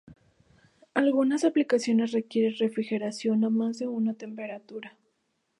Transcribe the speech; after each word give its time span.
Algunas 0.95 1.43
aplicaciones 1.43 2.11
requieren 2.11 2.57
refrigeración 2.57 3.45
a 3.45 3.51
más 3.51 3.77
de 3.77 3.87
una 3.87 4.15
temperatura. 4.15 4.97